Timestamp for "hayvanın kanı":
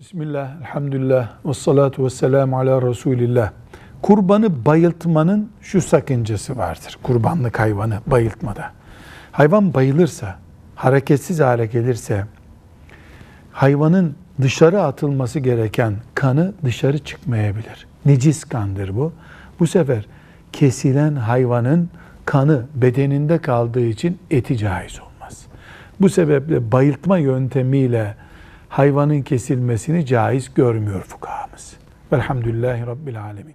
21.16-22.66